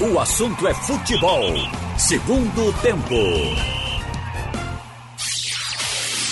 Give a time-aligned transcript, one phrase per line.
[0.00, 1.42] O assunto é futebol.
[1.98, 3.16] Segundo tempo.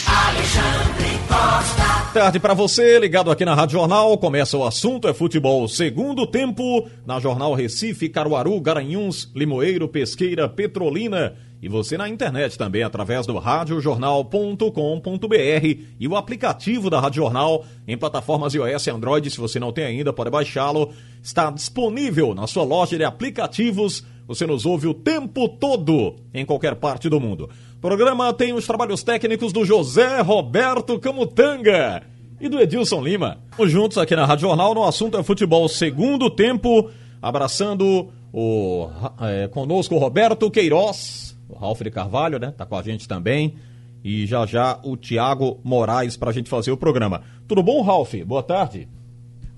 [0.07, 2.13] Alexandre Costa.
[2.15, 4.17] Tarde para você, ligado aqui na Rádio Jornal.
[4.19, 5.67] Começa o assunto é futebol.
[5.67, 12.83] Segundo tempo na Jornal Recife, Caruaru, Garanhuns, Limoeiro, Pesqueira, Petrolina e você na internet também
[12.83, 19.31] através do radiojornal.com.br e o aplicativo da Rádio Jornal em plataformas iOS e Android.
[19.31, 20.93] Se você não tem ainda, pode baixá-lo.
[21.23, 24.05] Está disponível na sua loja de aplicativos.
[24.27, 27.49] Você nos ouve o tempo todo em qualquer parte do mundo.
[27.77, 32.03] O programa tem os trabalhos técnicos do José Roberto Camutanga
[32.41, 33.39] e do Edilson Lima.
[33.51, 36.91] Estamos juntos aqui na Rádio Jornal no assunto é futebol segundo tempo,
[37.23, 38.89] abraçando o
[39.21, 42.53] é, conosco Roberto Queiroz, o Ralf de Carvalho, né?
[42.57, 43.57] Tá com a gente também.
[44.05, 47.23] E já já o Tiago Moraes para a gente fazer o programa.
[47.49, 48.15] Tudo bom, Ralf?
[48.25, 48.89] Boa tarde.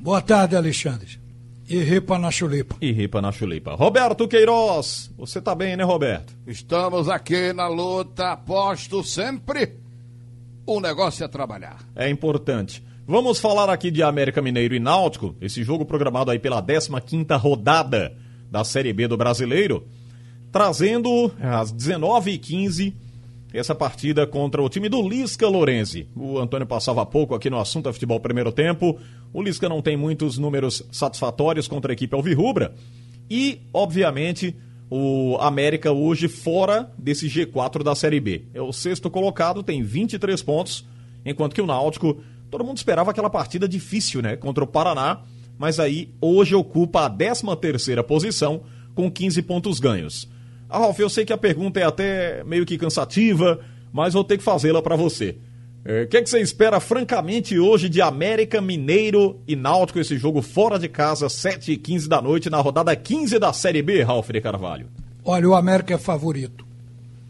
[0.01, 1.19] Boa tarde, Alexandre.
[1.69, 2.77] E ripa na chulipa.
[2.80, 3.74] E ripa na chulipa.
[3.74, 6.35] Roberto Queiroz, você tá bem, né, Roberto?
[6.46, 9.74] Estamos aqui na luta, aposto sempre.
[10.65, 11.79] O negócio é trabalhar.
[11.95, 12.82] É importante.
[13.07, 18.15] Vamos falar aqui de América Mineiro e Náutico, esse jogo programado aí pela 15ª rodada
[18.51, 19.87] da Série B do Brasileiro
[20.59, 22.92] trazendo às 19h15
[23.54, 26.09] essa partida contra o time do Lisca Lorenzi.
[26.16, 28.98] O Antônio passava pouco aqui no assunto futebol primeiro tempo.
[29.32, 32.74] O Lisca não tem muitos números satisfatórios contra a equipe Alvirrubra.
[33.30, 34.56] E, obviamente,
[34.90, 38.46] o América hoje fora desse G4 da Série B.
[38.52, 40.84] É o sexto colocado, tem 23 pontos,
[41.24, 42.20] enquanto que o Náutico,
[42.51, 45.20] todo mundo esperava aquela partida difícil, né, contra o Paraná,
[45.56, 50.29] mas aí hoje ocupa a 13 terceira posição com 15 pontos ganhos.
[50.69, 53.61] Ah, Ralf, eu sei que a pergunta é até meio que cansativa,
[53.93, 55.37] mas vou ter que fazê-la para você.
[55.85, 59.99] É, o é, que, é que você espera, francamente, hoje de América, Mineiro e Náutico,
[59.99, 63.80] esse jogo fora de casa, 7 e 15 da noite, na rodada 15 da Série
[63.80, 64.88] B, Ralf de Carvalho?
[65.25, 66.66] Olha, o América é favorito,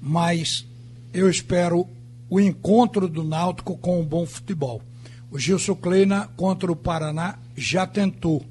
[0.03, 0.67] mas
[1.15, 1.87] eu espero
[2.29, 4.83] o encontro do Náutico com um bom futebol.
[5.31, 8.43] O Gilson Kleina contra o Paraná já tentou.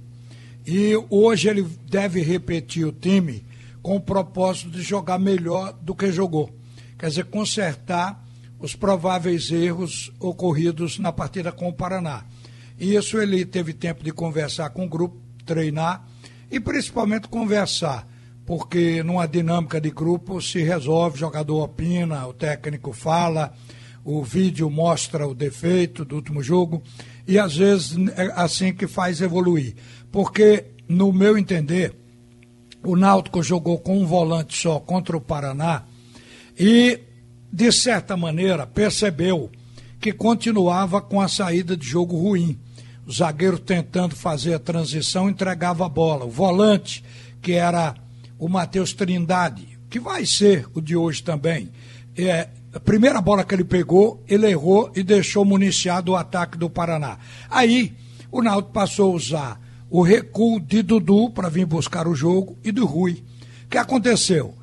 [0.65, 3.43] E hoje ele deve repetir o time
[3.87, 6.53] com o propósito de jogar melhor do que jogou.
[6.99, 8.21] Quer dizer, consertar
[8.59, 12.25] os prováveis erros ocorridos na partida com o Paraná.
[12.77, 15.15] E isso ele teve tempo de conversar com o grupo,
[15.45, 16.05] treinar
[16.51, 18.05] e principalmente conversar,
[18.45, 23.53] porque numa dinâmica de grupo se resolve, o jogador opina, o técnico fala,
[24.03, 26.83] o vídeo mostra o defeito do último jogo
[27.25, 29.75] e às vezes é assim que faz evoluir.
[30.11, 31.95] Porque, no meu entender,
[32.87, 35.83] o Náutico jogou com um volante só contra o Paraná
[36.57, 37.01] e,
[37.51, 39.51] de certa maneira, percebeu
[39.99, 42.57] que continuava com a saída de jogo ruim.
[43.05, 46.23] O zagueiro tentando fazer a transição entregava a bola.
[46.23, 47.03] O volante,
[47.41, 47.93] que era
[48.39, 51.69] o Matheus Trindade, que vai ser o de hoje também,
[52.17, 56.69] é, a primeira bola que ele pegou, ele errou e deixou municiado o ataque do
[56.69, 57.17] Paraná.
[57.49, 57.93] Aí,
[58.31, 62.71] o Náutico passou a usar o recuo de Dudu para vir buscar o jogo e
[62.71, 63.23] do Rui.
[63.65, 64.53] O que aconteceu?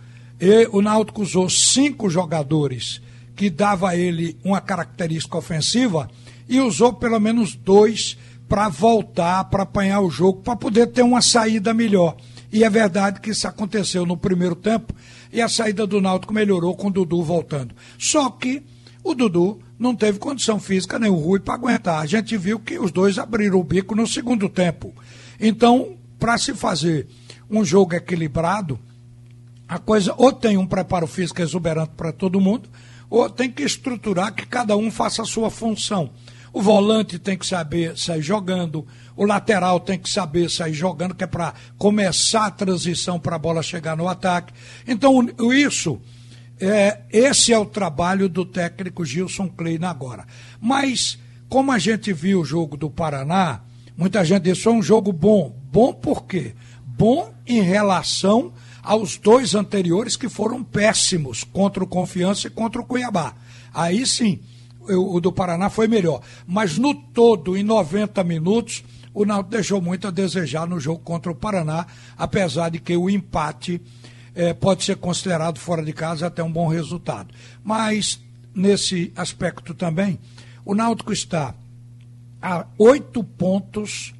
[0.41, 3.01] E o Náutico usou cinco jogadores
[3.35, 6.11] que dava a ele uma característica ofensiva
[6.49, 8.17] e usou pelo menos dois
[8.49, 12.17] para voltar, para apanhar o jogo, para poder ter uma saída melhor.
[12.53, 14.95] E é verdade que isso aconteceu no primeiro tempo
[15.33, 17.75] e a saída do Náutico melhorou com o Dudu voltando.
[17.99, 18.63] Só que
[19.03, 22.01] o Dudu não teve condição física nem o Rui para aguentar.
[22.01, 24.95] A gente viu que os dois abriram o bico no segundo tempo.
[25.41, 27.09] Então, para se fazer
[27.51, 28.79] um jogo equilibrado,
[29.69, 32.69] a coisa ou tem um preparo físico exuberante para todo mundo,
[33.11, 36.11] ou tem que estruturar que cada um faça a sua função.
[36.53, 38.87] O volante tem que saber sair jogando,
[39.17, 43.39] o lateral tem que saber sair jogando, que é para começar a transição para a
[43.39, 44.53] bola chegar no ataque.
[44.87, 46.01] Então, isso,
[46.65, 50.27] é, esse é o trabalho do técnico Gilson Kleina agora.
[50.61, 53.63] Mas, como a gente viu o jogo do Paraná,
[53.97, 55.55] Muita gente disse, foi um jogo bom.
[55.71, 56.55] Bom por quê?
[56.85, 58.53] Bom em relação
[58.83, 63.35] aos dois anteriores que foram péssimos, contra o Confiança e contra o Cuiabá.
[63.73, 64.41] Aí sim,
[64.81, 66.23] o, do Paraná foi melhor.
[66.47, 71.31] Mas no todo, em 90 minutos, o Náutico deixou muito a desejar no jogo contra
[71.31, 71.87] o Paraná,
[72.19, 73.81] apesar de que o empate
[74.35, 77.35] eh, pode ser considerado fora de casa até um bom resultado.
[77.63, 78.21] Mas,
[78.55, 80.19] nesse aspecto também,
[80.65, 81.55] o Náutico está
[82.41, 84.15] a oito pontos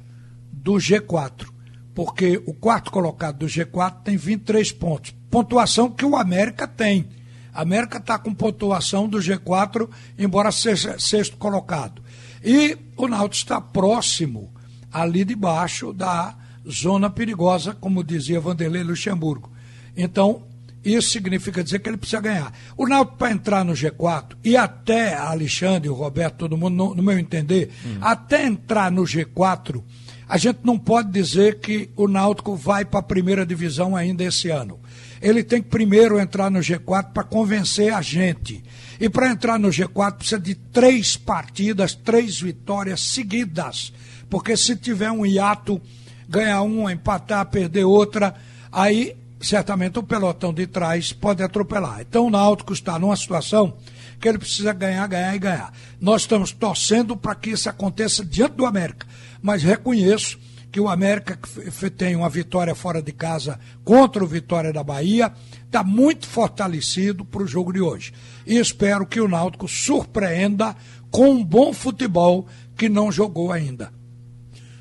[0.51, 1.47] do G4,
[1.93, 5.15] porque o quarto colocado do G4 tem 23 pontos.
[5.29, 7.07] Pontuação que o América tem.
[7.53, 12.01] A América está com pontuação do G4, embora seja sexto colocado.
[12.43, 14.53] E o Náutico está próximo,
[14.91, 16.35] ali debaixo da,
[16.69, 19.51] zona perigosa, como dizia Vanderlei Luxemburgo.
[19.95, 20.43] Então,
[20.85, 22.53] isso significa dizer que ele precisa ganhar.
[22.77, 27.01] O Náutico para entrar no G4 e até Alexandre, o Roberto, todo mundo, no, no
[27.01, 27.97] meu entender, hum.
[27.99, 29.81] até entrar no G4,
[30.29, 34.49] a gente não pode dizer que o Náutico vai para a primeira divisão ainda esse
[34.51, 34.79] ano.
[35.19, 38.63] Ele tem que primeiro entrar no G4 para convencer a gente.
[38.99, 43.91] E para entrar no G4 precisa de três partidas, três vitórias seguidas.
[44.29, 45.81] Porque se tiver um hiato,
[46.29, 48.35] ganhar uma, empatar, perder outra,
[48.71, 49.15] aí
[49.45, 52.01] certamente o pelotão de trás pode atropelar.
[52.01, 53.77] Então o Náutico está numa situação
[54.19, 55.73] que ele precisa ganhar, ganhar e ganhar.
[55.99, 59.05] Nós estamos torcendo para que isso aconteça diante do América
[59.45, 60.39] mas reconheço
[60.71, 61.37] que o América
[61.95, 65.31] tem uma vitória fora de casa contra o Vitória da Bahia,
[65.63, 68.11] está muito fortalecido para o jogo de hoje.
[68.43, 70.75] E espero que o Náutico surpreenda
[71.11, 73.93] com um bom futebol que não jogou ainda.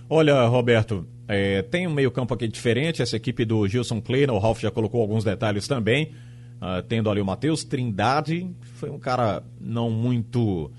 [0.09, 3.03] Olha, Roberto, é, tem um meio-campo aqui diferente.
[3.03, 6.13] Essa equipe do Gilson Kleina, o Ralf já colocou alguns detalhes também.
[6.57, 10.71] Uh, tendo ali o Matheus Trindade, foi um cara não muito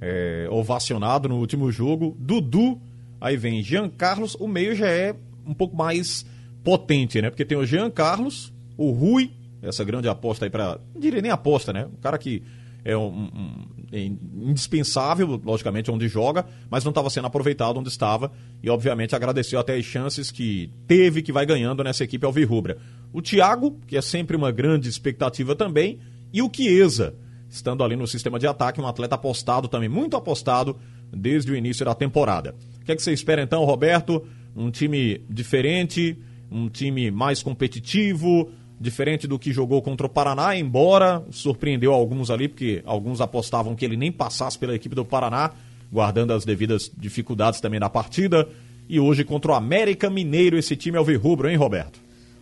[0.00, 2.16] é, ovacionado no último jogo.
[2.18, 2.78] Dudu
[3.22, 5.14] Aí vem Jean Carlos, o meio já é
[5.46, 6.26] um pouco mais
[6.64, 7.30] potente, né?
[7.30, 9.30] Porque tem o Jean Carlos, o Rui,
[9.62, 11.84] essa grande aposta aí para, não diria nem aposta, né?
[11.84, 12.42] O cara que
[12.84, 13.52] é um, um
[13.92, 18.32] é indispensável, logicamente, onde joga, mas não estava sendo aproveitado onde estava
[18.62, 22.78] e, obviamente, agradeceu até as chances que teve, que vai ganhando nessa equipe alvirrubra.
[23.12, 25.98] O Thiago, que é sempre uma grande expectativa também,
[26.32, 27.14] e o Chiesa,
[27.50, 30.76] estando ali no sistema de ataque, um atleta apostado também, muito apostado
[31.12, 32.54] desde o início da temporada.
[32.80, 34.26] O que, é que você espera então, Roberto?
[34.56, 36.18] Um time diferente,
[36.50, 38.50] um time mais competitivo,
[38.82, 43.84] diferente do que jogou contra o Paraná, embora surpreendeu alguns ali, porque alguns apostavam que
[43.84, 45.52] ele nem passasse pela equipe do Paraná,
[45.90, 48.48] guardando as devidas dificuldades também na partida.
[48.88, 52.00] E hoje contra o América Mineiro, esse time é o Verrubro, hein, Roberto?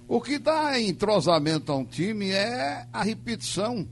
[0.08, 3.86] O que dá entrosamento a um time é a repetição.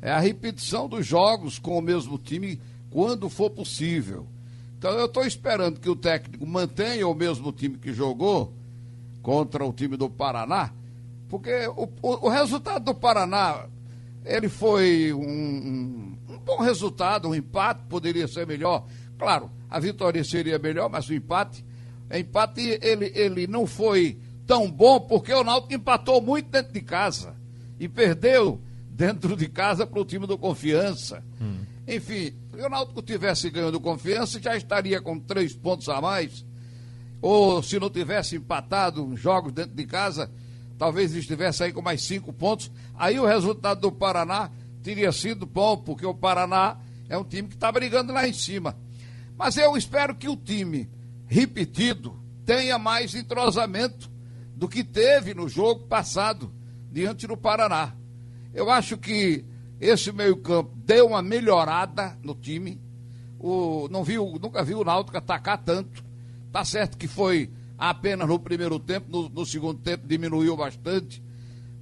[0.00, 4.26] É a repetição dos jogos com o mesmo time quando for possível.
[4.78, 8.52] Então eu estou esperando que o técnico mantenha o mesmo time que jogou
[9.20, 10.72] contra o time do Paraná,
[11.28, 13.66] porque o, o, o resultado do Paraná
[14.24, 18.86] ele foi um, um, bom resultado, um empate poderia ser melhor.
[19.18, 21.64] Claro, a vitória seria melhor, mas o empate,
[22.10, 26.80] o empate ele, ele não foi tão bom porque o Náutico empatou muito dentro de
[26.80, 27.36] casa
[27.78, 28.60] e perdeu
[28.90, 31.22] dentro de casa para o time do Confiança.
[31.40, 31.60] Hum.
[31.86, 36.44] Enfim, se o Náutico tivesse ganhando confiança, já estaria com três pontos a mais.
[37.22, 40.30] Ou se não tivesse empatado jogos dentro de casa,
[40.78, 42.70] talvez estivesse aí com mais cinco pontos.
[42.94, 44.50] Aí o resultado do Paraná
[44.82, 46.78] teria sido bom, porque o Paraná
[47.08, 48.76] é um time que está brigando lá em cima.
[49.36, 50.88] Mas eu espero que o time
[51.26, 54.10] repetido tenha mais entrosamento
[54.54, 56.52] do que teve no jogo passado
[56.90, 57.94] diante do Paraná.
[58.54, 59.44] Eu acho que
[59.80, 62.80] esse meio-campo deu uma melhorada no time.
[63.38, 66.02] O, não viu, nunca viu o Náutico atacar tanto.
[66.50, 71.22] Tá certo que foi apenas no primeiro tempo, no, no segundo tempo diminuiu bastante.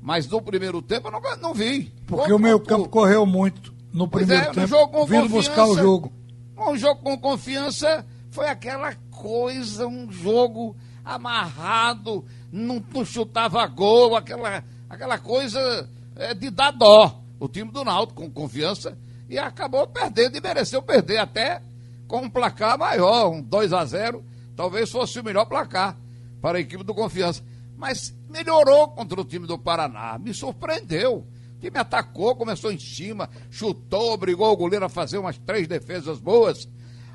[0.00, 1.92] Mas no primeiro tempo eu não, não vi.
[2.06, 4.60] Porque o meio-campo correu muito no primeiro é, tempo.
[4.60, 6.12] No jogo com vindo buscar o jogo.
[6.56, 14.62] Um jogo com confiança foi aquela coisa, um jogo amarrado, não, não chutava gol, aquela,
[14.88, 18.96] aquela coisa é, de dar dó o time do Náutico com confiança
[19.28, 21.62] e acabou perdendo e mereceu perder até
[22.06, 24.24] com um placar maior, um 2 a 0
[24.56, 25.96] talvez fosse o melhor placar
[26.40, 27.44] para a equipe do Confiança.
[27.76, 31.26] Mas melhorou contra o time do Paraná, me surpreendeu.
[31.56, 36.18] O time atacou, começou em cima, chutou, obrigou o goleiro a fazer umas três defesas
[36.18, 36.68] boas.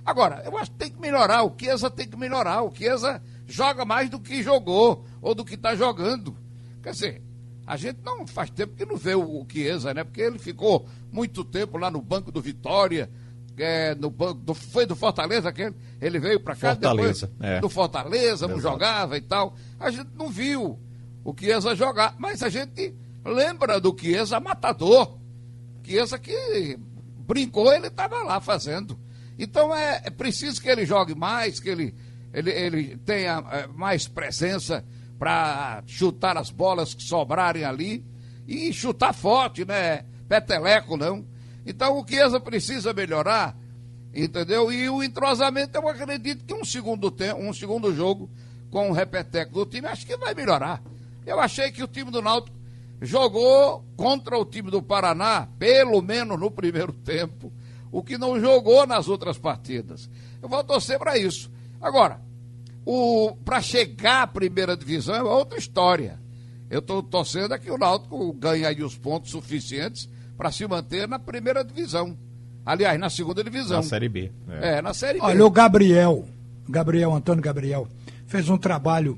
[0.06, 2.64] Agora, eu acho que tem que melhorar, o Chiesa tem que melhorar.
[2.64, 6.36] O Chiesa joga mais do que jogou ou do que está jogando.
[6.82, 7.22] Quer dizer,
[7.66, 10.04] a gente não faz tempo que não vê o, o Chiesa, né?
[10.04, 13.10] Porque ele ficou muito tempo lá no banco do Vitória,
[13.58, 17.60] é, no banco foi do Fortaleza que ele, ele veio para cá Fortaleza, depois é.
[17.60, 19.56] do Fortaleza, não jogava e tal.
[19.80, 20.80] A gente não viu
[21.24, 22.94] o Chiesa jogar, mas a gente
[23.26, 25.18] lembra do Chiesa matador.
[25.84, 26.78] Chiesa que
[27.20, 29.00] brincou, ele estava lá fazendo.
[29.38, 31.96] Então é, é, preciso que ele jogue mais, que ele,
[32.34, 34.84] ele, ele tenha é, mais presença
[35.18, 38.06] para chutar as bolas que sobrarem ali
[38.48, 40.06] e chutar forte, né?
[40.28, 41.26] Peteleco não.
[41.66, 43.58] Então o Chiesa precisa melhorar,
[44.14, 44.72] entendeu?
[44.72, 48.30] E o entrosamento, eu acredito que um segundo tempo, um segundo jogo
[48.70, 50.82] com o repeteco do time, acho que vai melhorar.
[51.26, 52.58] Eu achei que o time do Náutico
[53.02, 57.52] jogou contra o time do Paraná, pelo menos no primeiro tempo,
[57.92, 60.10] o que não jogou nas outras partidas.
[60.42, 61.52] Eu vou torcer para isso.
[61.80, 62.22] Agora,
[63.44, 66.20] para chegar à primeira divisão é outra história.
[66.70, 70.08] Eu estou torcendo é que o Náutico ganhe aí os pontos suficientes
[70.38, 72.18] para se manter na primeira divisão.
[72.66, 73.78] Aliás, na segunda divisão.
[73.78, 74.32] Na Série B.
[74.50, 75.26] É, é na Série B.
[75.26, 76.26] Olha, o Gabriel,
[76.70, 77.88] Gabriel, Antônio Gabriel,
[78.28, 79.18] fez um trabalho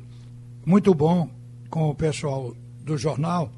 [0.66, 1.30] muito bom
[1.70, 3.52] com o pessoal do jornal,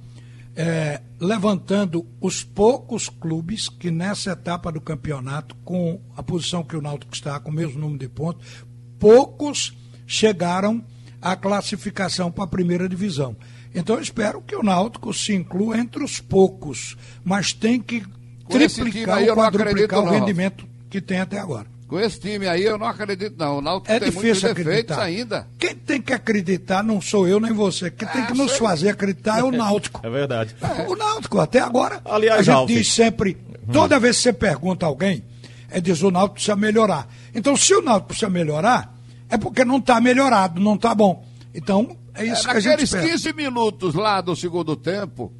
[0.55, 6.81] é, levantando os poucos clubes que nessa etapa do campeonato, com a posição que o
[6.81, 8.65] Náutico está, com o mesmo número de pontos,
[8.99, 9.75] poucos
[10.07, 10.83] chegaram
[11.21, 13.35] à classificação para a primeira divisão.
[13.75, 18.03] Então eu espero que o Náutico se inclua entre os poucos, mas tem que
[18.49, 21.67] triplicar ou quadruplicar o rendimento que tem até agora.
[21.85, 23.57] Com esse time aí eu não acredito não.
[23.57, 25.45] O Náutico é tem muitos defeitos ainda.
[25.59, 27.91] Quem tem que acreditar não sou eu nem você.
[27.91, 28.59] Quem tem é, que nos sei.
[28.61, 29.99] fazer acreditar é o Náutico.
[30.01, 30.55] É verdade.
[30.61, 30.87] É.
[30.87, 33.37] O Náutico, até agora, Aliás, a gente diz sempre,
[33.73, 35.21] toda vez que você pergunta a alguém,
[35.69, 37.09] é diz o Náutico precisa melhorar.
[37.35, 38.95] Então se o Náutico precisa melhorar,
[39.29, 41.24] é porque não está melhorado, não está bom.
[41.55, 43.03] Então, é isso é, que a gente espera.
[43.03, 45.31] Naqueles 15 minutos lá do segundo tempo,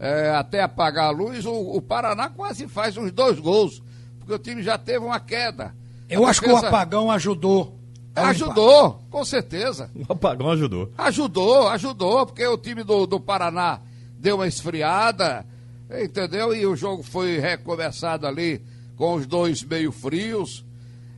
[0.00, 3.82] é, até apagar a luz, o, o Paraná quase faz uns dois gols,
[4.18, 5.74] porque o time já teve uma queda.
[6.08, 7.76] Eu acho que o apagão ajudou.
[8.16, 9.90] Ajudou, com certeza.
[10.08, 10.90] O apagão ajudou.
[10.96, 13.80] Ajudou, ajudou, porque o time do, do Paraná
[14.18, 15.44] deu uma esfriada,
[16.02, 16.54] entendeu?
[16.54, 18.62] E o jogo foi recomeçado ali
[18.96, 20.64] com os dois meio frios.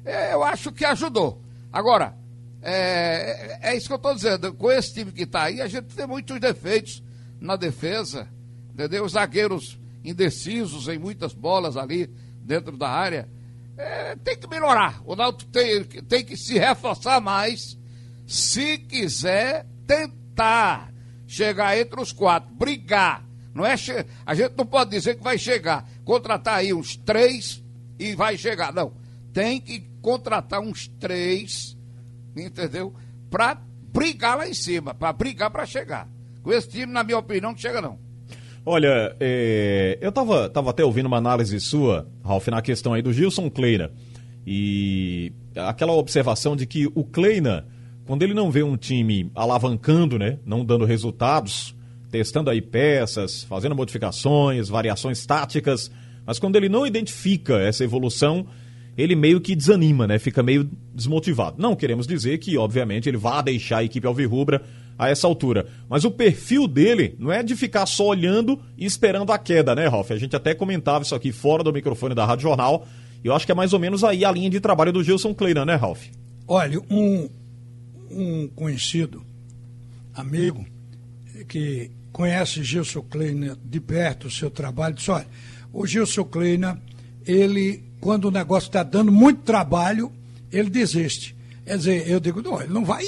[0.05, 1.41] É, eu acho que ajudou.
[1.73, 2.15] Agora,
[2.63, 4.53] é, é, isso que eu estou dizendo.
[4.55, 7.03] Com esse time que está aí, a gente tem muitos defeitos
[7.41, 8.29] na defesa,
[8.73, 9.05] entendeu?
[9.05, 12.07] Os zagueiros indecisos em muitas bolas ali
[12.43, 13.29] dentro da área
[13.77, 15.01] é, tem que melhorar.
[15.05, 17.79] O Náutico tem, tem que se reforçar mais
[18.27, 20.93] se quiser tentar
[21.27, 23.25] chegar entre os quatro, brigar.
[23.55, 24.05] Não é che...
[24.25, 27.63] A gente não pode dizer que vai chegar, contratar aí uns três
[27.99, 28.73] e vai chegar.
[28.73, 28.93] Não.
[29.33, 31.77] Tem que contratar uns três,
[32.37, 32.95] entendeu?
[33.31, 33.61] Para
[33.93, 36.09] brigar lá em cima, para brigar para chegar.
[36.43, 37.99] Com esse time, na minha opinião, não chega não.
[38.65, 43.13] Olha, é, eu tava, tava até ouvindo uma análise sua, Ralf, na questão aí do
[43.13, 43.91] Gilson Kleina.
[44.47, 47.67] E aquela observação de que o Kleina,
[48.07, 51.75] quando ele não vê um time alavancando, né, não dando resultados,
[52.11, 55.91] testando aí peças, fazendo modificações, variações táticas,
[56.27, 58.47] mas quando ele não identifica essa evolução,
[59.01, 60.19] ele meio que desanima, né?
[60.19, 61.61] Fica meio desmotivado.
[61.61, 64.63] Não queremos dizer que, obviamente, ele vá deixar a equipe alvirrubra
[64.99, 65.67] a essa altura.
[65.89, 69.87] Mas o perfil dele não é de ficar só olhando e esperando a queda, né,
[69.89, 70.11] Ralf?
[70.11, 72.87] A gente até comentava isso aqui fora do microfone da Rádio Jornal.
[73.25, 75.35] E eu acho que é mais ou menos aí a linha de trabalho do Gilson
[75.35, 76.07] Kleina, né, Ralf?
[76.47, 77.29] Olha, um,
[78.11, 79.23] um conhecido,
[80.15, 80.67] amigo,
[81.49, 85.27] que conhece Gilson Kleina de perto, o seu trabalho, disse, olha,
[85.73, 86.81] o Gilson Kleina,
[87.27, 90.11] ele, quando o negócio está dando muito trabalho,
[90.51, 91.37] ele desiste.
[91.65, 93.05] Quer dizer, eu digo, não, ele não vai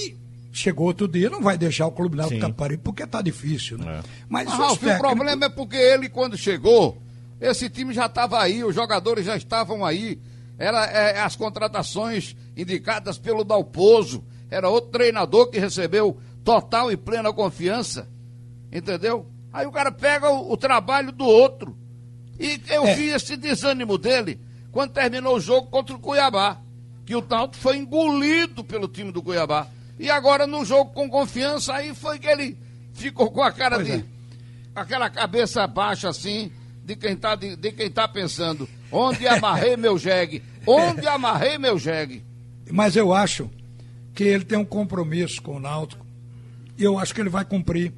[0.52, 4.00] chegou outro dia, não vai deixar o Clube Náutico Caparibe porque está difícil, né?
[4.00, 4.08] É.
[4.28, 4.98] Mas, Mas Ralf, técnicos...
[4.98, 7.00] o problema é porque ele, quando chegou,
[7.40, 10.20] esse time já estava aí, os jogadores já estavam aí.
[10.58, 14.22] Era é, as contratações indicadas pelo Dalpozo.
[14.50, 18.06] Era outro treinador que recebeu total e plena confiança.
[18.70, 19.26] Entendeu?
[19.52, 21.76] Aí o cara pega o, o trabalho do outro.
[22.38, 22.94] E eu é.
[22.94, 24.38] vi esse desânimo dele
[24.72, 26.58] quando terminou o jogo contra o Cuiabá.
[27.04, 29.68] Que o Náutico foi engolido pelo time do Cuiabá.
[29.98, 32.56] E agora no jogo com confiança, aí foi que ele
[32.94, 33.92] ficou com a cara pois de.
[33.92, 34.04] É.
[34.74, 36.50] aquela cabeça baixa assim,
[36.84, 38.68] de quem tá, de, de quem tá pensando.
[38.90, 40.42] Onde amarrei meu jegue?
[40.66, 42.24] Onde amarrei meu jegue?
[42.70, 43.50] Mas eu acho
[44.14, 46.06] que ele tem um compromisso com o Náutico.
[46.78, 47.92] E eu acho que ele vai cumprir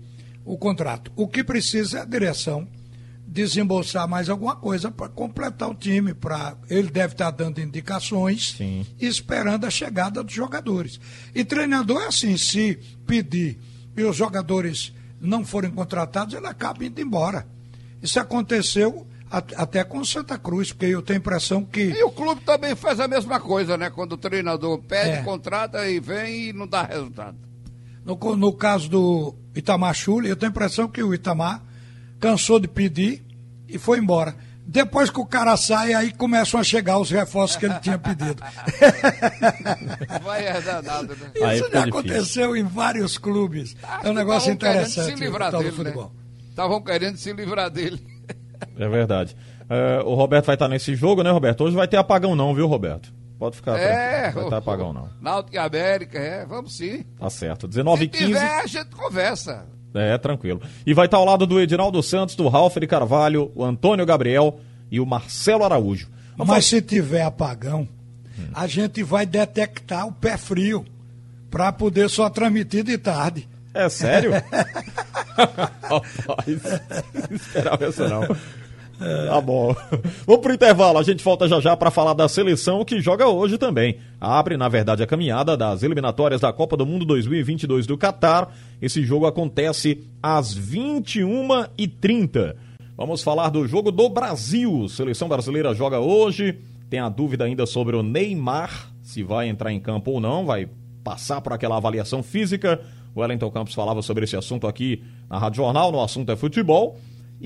[0.44, 1.12] o contrato.
[1.14, 2.66] O que precisa é a direção
[3.34, 6.14] desembolsar mais alguma coisa para completar o time.
[6.14, 8.86] Pra, ele deve estar tá dando indicações Sim.
[8.98, 11.00] e esperando a chegada dos jogadores.
[11.34, 13.58] E treinador é assim, se pedir
[13.96, 17.46] e os jogadores não forem contratados, ele acaba indo embora.
[18.00, 21.80] Isso aconteceu até com Santa Cruz, porque eu tenho a impressão que.
[21.80, 23.90] E o clube também faz a mesma coisa, né?
[23.90, 25.22] Quando o treinador pede, é.
[25.22, 27.36] contrata e vem e não dá resultado.
[28.04, 31.62] No, no caso do Itamar Chuli, eu tenho a impressão que o Itamar
[32.20, 33.23] cansou de pedir
[33.68, 34.34] e foi embora.
[34.66, 38.42] Depois que o cara sai, aí começam a chegar os reforços que ele tinha pedido.
[40.24, 41.54] Vai é danado, né?
[41.54, 43.76] Isso já aconteceu em vários clubes.
[43.82, 45.18] Acho é um negócio interessante.
[45.18, 46.12] Se livrar dele, futebol.
[46.48, 46.84] Estavam né?
[46.86, 48.00] querendo se livrar dele.
[48.78, 49.36] É verdade.
[49.68, 51.64] É, o Roberto vai estar nesse jogo, né, Roberto?
[51.64, 53.12] Hoje vai ter apagão não, viu, Roberto?
[53.38, 53.78] Pode ficar.
[53.78, 55.10] É, vai ter apagão não.
[55.20, 57.04] Náutico e América, é, vamos sim.
[57.18, 57.68] Tá certo.
[57.68, 59.66] 19 h 15 tiver, a gente conversa.
[59.94, 60.60] É, tranquilo.
[60.84, 64.58] E vai estar ao lado do Edinaldo Santos, do Ralf de Carvalho, o Antônio Gabriel
[64.90, 66.08] e o Marcelo Araújo.
[66.36, 67.88] Mas se tiver apagão,
[68.38, 68.42] hum.
[68.52, 70.84] a gente vai detectar o pé frio.
[71.48, 73.48] Para poder só transmitir de tarde.
[73.72, 74.32] É sério?
[75.34, 76.62] Rapaz,
[77.28, 78.22] não esperava isso não.
[78.98, 79.74] Tá bom.
[80.26, 80.98] Vamos pro intervalo.
[80.98, 83.98] A gente volta já já para falar da seleção que joga hoje também.
[84.20, 88.54] Abre, na verdade, a caminhada das eliminatórias da Copa do Mundo 2022 do Catar.
[88.80, 92.54] Esse jogo acontece às 21h30.
[92.96, 94.88] Vamos falar do jogo do Brasil.
[94.88, 96.58] Seleção brasileira joga hoje.
[96.88, 100.68] Tem a dúvida ainda sobre o Neymar, se vai entrar em campo ou não, vai
[101.02, 102.80] passar por aquela avaliação física.
[103.14, 106.96] O Wellington Campos falava sobre esse assunto aqui na Rádio Jornal, no assunto é futebol.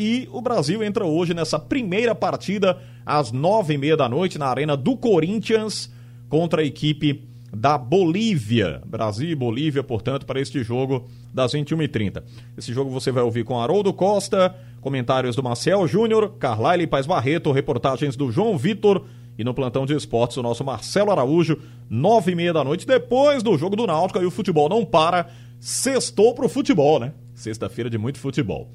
[0.01, 4.47] E o Brasil entra hoje nessa primeira partida às nove e meia da noite na
[4.47, 5.91] Arena do Corinthians
[6.29, 8.81] contra a equipe da Bolívia.
[8.87, 12.23] Brasil e Bolívia, portanto, para este jogo das 21h30.
[12.57, 17.51] Esse jogo você vai ouvir com Haroldo Costa, comentários do Marcel Júnior, Carlyle Paz Barreto,
[17.51, 19.05] reportagens do João Vitor
[19.37, 21.59] e no plantão de esportes o nosso Marcelo Araújo,
[21.91, 25.27] nove e meia da noite, depois do jogo do Náutico, e o futebol não para,
[25.59, 27.15] sextou pro futebol, né?
[27.35, 28.71] Sexta-feira de muito futebol.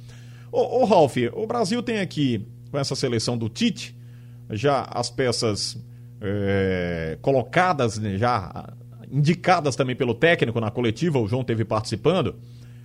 [0.55, 3.98] Ô, ô Ralf, o Brasil tem aqui, com essa seleção do Tite,
[4.51, 5.83] já as peças
[6.22, 8.72] é, colocadas, né, já
[9.12, 12.36] indicadas também pelo técnico na coletiva, o João teve participando.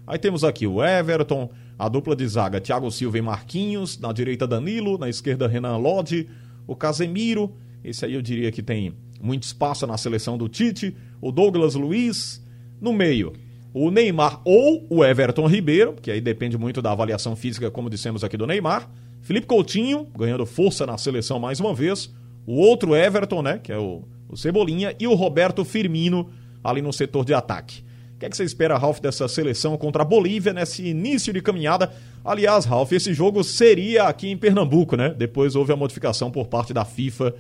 [0.07, 4.47] Aí temos aqui o Everton, a dupla de zaga Thiago Silva e Marquinhos, na direita
[4.47, 6.27] Danilo, na esquerda Renan Lodge,
[6.67, 11.31] o Casemiro, esse aí eu diria que tem muito espaço na seleção do Tite, o
[11.31, 12.43] Douglas Luiz,
[12.81, 13.35] no meio,
[13.73, 18.25] o Neymar ou o Everton Ribeiro, que aí depende muito da avaliação física, como dissemos
[18.25, 18.89] aqui do Neymar,
[19.21, 22.13] Felipe Coutinho, ganhando força na seleção mais uma vez,
[22.47, 26.31] o outro Everton, né, que é o, o Cebolinha, e o Roberto Firmino
[26.63, 27.83] ali no setor de ataque.
[28.15, 31.41] O que, é que você espera, Ralf, dessa seleção contra a Bolívia nesse início de
[31.41, 31.93] caminhada?
[32.25, 35.15] Aliás, Ralf, esse jogo seria aqui em Pernambuco, né?
[35.17, 37.33] Depois houve a modificação por parte da FIFA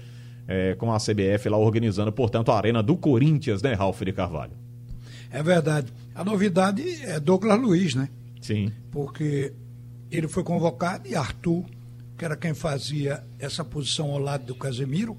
[0.46, 4.52] é, com a CBF lá organizando, portanto, a Arena do Corinthians, né, Ralf de Carvalho?
[5.32, 5.92] É verdade.
[6.18, 8.08] A novidade é Douglas Luiz, né?
[8.42, 8.72] Sim.
[8.90, 9.52] Porque
[10.10, 11.64] ele foi convocado e Arthur
[12.18, 15.16] que era quem fazia essa posição ao lado do Casemiro,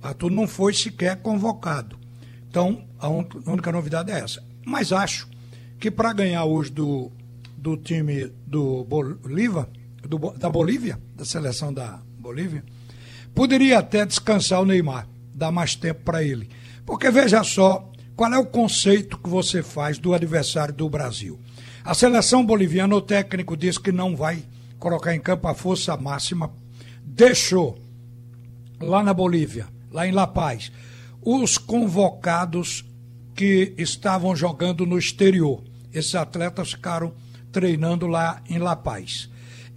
[0.00, 1.98] Arthur não foi sequer convocado.
[2.48, 4.42] Então, a única novidade é essa.
[4.64, 5.28] Mas acho
[5.80, 7.10] que para ganhar hoje do,
[7.58, 9.68] do time do Bolívia,
[10.08, 12.64] do, da Bolívia, da seleção da Bolívia,
[13.34, 16.48] poderia até descansar o Neymar, dar mais tempo para ele.
[16.86, 21.38] Porque veja só, qual é o conceito que você faz do adversário do Brasil?
[21.84, 24.42] A seleção boliviana, o técnico diz que não vai
[24.78, 26.50] colocar em campo a força máxima,
[27.04, 27.78] deixou
[28.80, 30.72] lá na Bolívia, lá em La Paz,
[31.20, 32.84] os convocados
[33.34, 35.62] que estavam jogando no exterior.
[35.92, 37.12] Esses atletas ficaram
[37.52, 39.28] treinando lá em La Paz.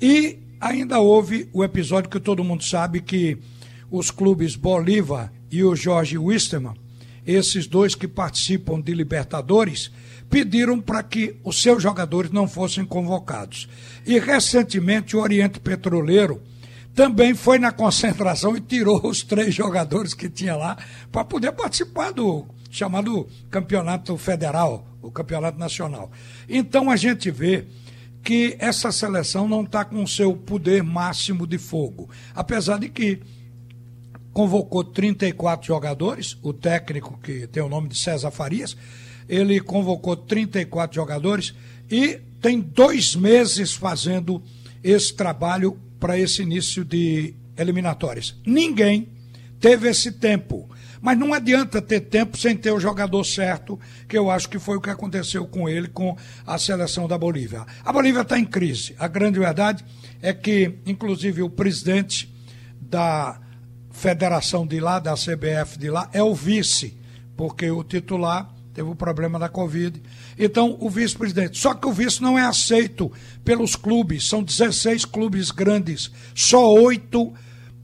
[0.02, 3.38] E ainda houve o episódio que todo mundo sabe que
[3.91, 6.73] os clubes Bolívar e o Jorge Wisterman,
[7.25, 9.91] esses dois que participam de Libertadores,
[10.29, 13.67] pediram para que os seus jogadores não fossem convocados.
[14.05, 16.41] E recentemente o Oriente Petroleiro
[16.93, 20.77] também foi na concentração e tirou os três jogadores que tinha lá
[21.12, 26.12] para poder participar do chamado campeonato federal, o campeonato nacional.
[26.47, 27.65] Então a gente vê
[28.23, 32.10] que essa seleção não está com o seu poder máximo de fogo.
[32.36, 33.19] Apesar de que
[34.33, 38.75] convocou 34 jogadores, o técnico que tem o nome de César Farias,
[39.27, 41.53] ele convocou 34 jogadores
[41.89, 44.41] e tem dois meses fazendo
[44.83, 48.35] esse trabalho para esse início de eliminatórias.
[48.45, 49.09] Ninguém
[49.59, 50.69] teve esse tempo.
[51.01, 54.75] Mas não adianta ter tempo sem ter o jogador certo, que eu acho que foi
[54.75, 57.65] o que aconteceu com ele, com a seleção da Bolívia.
[57.85, 58.95] A Bolívia está em crise.
[58.99, 59.85] A grande verdade
[60.21, 62.29] é que, inclusive, o presidente
[62.81, 63.39] da
[63.99, 66.97] federação de lá, da CBF de lá, é o vice,
[67.35, 70.01] porque o titular teve o problema da Covid.
[70.38, 71.59] Então, o vice-presidente.
[71.59, 73.12] Só que o vice não é aceito
[73.43, 77.33] pelos clubes, são 16 clubes grandes, só oito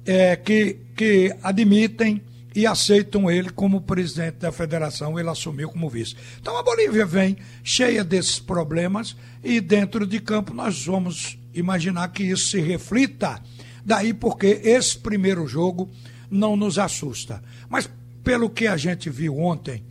[0.05, 2.21] é, que, que admitem
[2.55, 6.15] e aceitam ele como presidente da federação, ele assumiu como vice.
[6.39, 12.23] Então a Bolívia vem cheia desses problemas e dentro de campo nós vamos imaginar que
[12.23, 13.41] isso se reflita.
[13.85, 15.89] Daí porque esse primeiro jogo
[16.29, 17.41] não nos assusta.
[17.69, 17.89] Mas
[18.23, 19.83] pelo que a gente viu ontem,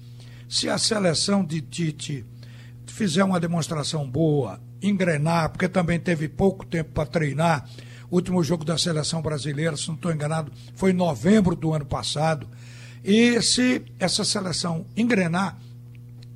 [0.49, 2.27] se a seleção de Tite
[2.87, 7.69] fizer uma demonstração boa, engrenar, porque também teve pouco tempo para treinar,
[8.11, 11.87] o último jogo da seleção brasileira, se não estou enganado, foi em novembro do ano
[11.87, 12.49] passado.
[13.03, 15.59] E se essa seleção engrenar,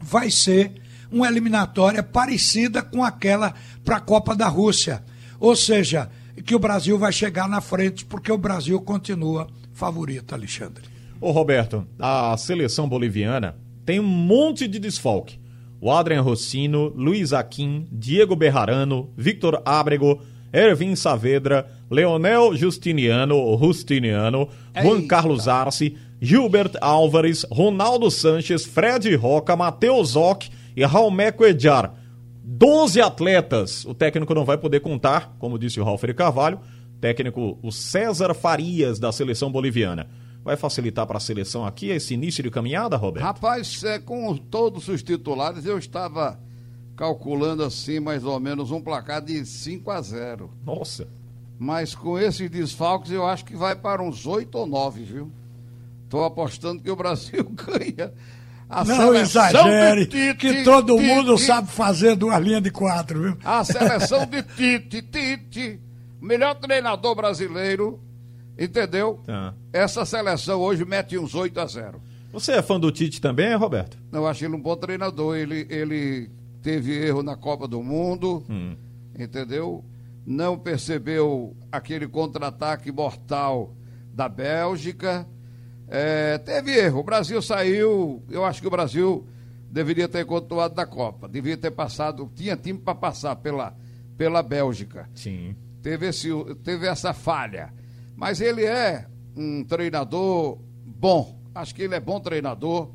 [0.01, 0.73] vai ser
[1.11, 5.03] uma eliminatória parecida com aquela para a Copa da Rússia.
[5.39, 6.11] Ou seja,
[6.45, 10.85] que o Brasil vai chegar na frente, porque o Brasil continua favorito, Alexandre.
[11.21, 15.41] Ô Roberto, a seleção boliviana tem um monte de desfalque.
[15.81, 20.21] o Adrian Rossino, Luiz Aquim, Diego Berrarano, Victor Ábrego,
[20.53, 25.09] Ervin Saavedra, Leonel Justiniano, Justiniano, Juan Eita.
[25.09, 31.95] Carlos Arce, Gilbert Álvares, Ronaldo Sanches, Fred Roca, Matheus Ock e Raumeco Edjar.
[32.51, 33.85] 12 atletas.
[33.85, 36.59] O técnico não vai poder contar, como disse o Ralf de Carvalho,
[36.99, 40.09] técnico o César Farias da seleção boliviana.
[40.43, 43.27] Vai facilitar para a seleção aqui esse início de caminhada, Roberto?
[43.27, 46.41] Rapaz, é, com todos os titulares, eu estava
[46.97, 50.51] calculando assim, mais ou menos, um placar de 5 a 0.
[50.65, 51.07] Nossa.
[51.59, 55.31] Mas com esses desfalques, eu acho que vai para uns 8 ou 9, viu?
[56.05, 58.11] Estou apostando que o Brasil ganha.
[58.69, 62.71] A Não seleção exagere, de Tite, que todo Tite, mundo sabe fazer duas linhas de
[62.71, 63.39] quatro, viu?
[63.45, 65.81] A seleção de Tite, Tite,
[66.21, 67.99] melhor treinador brasileiro,
[68.59, 69.21] entendeu?
[69.25, 69.55] Tá.
[69.73, 72.03] Essa seleção hoje mete uns 8 a 0.
[72.31, 73.97] Você é fã do Tite também, Roberto?
[74.13, 75.35] Eu acho ele um bom treinador.
[75.37, 76.31] Ele, ele
[76.63, 78.77] teve erro na Copa do Mundo, Hum.
[79.19, 79.83] entendeu?
[80.27, 83.75] Não percebeu aquele contra-ataque mortal
[84.13, 85.27] da Bélgica.
[85.89, 87.01] É, teve erro.
[87.01, 88.23] O Brasil saiu.
[88.31, 89.27] Eu acho que o Brasil
[89.71, 91.29] deveria ter continuado da Copa.
[91.29, 92.31] Devia ter passado.
[92.35, 93.75] Tinha time para passar pela,
[94.17, 95.55] pela Bélgica Sim.
[95.83, 96.29] teve, esse,
[96.63, 97.73] teve essa falha.
[98.17, 101.39] Mas ele é um treinador bom.
[101.55, 102.91] Acho que ele é bom treinador.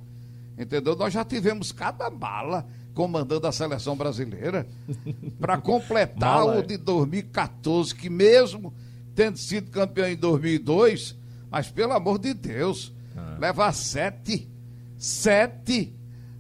[0.58, 0.96] Entendeu?
[0.96, 4.68] Nós já tivemos cada bala comandando a seleção brasileira
[5.40, 6.62] para completar Mala, o é.
[6.62, 8.72] de 2014, que mesmo
[9.16, 11.16] tendo sido campeão em 2002,
[11.54, 13.38] mas pelo amor de Deus, Ah.
[13.40, 14.50] levar sete,
[14.98, 15.94] sete.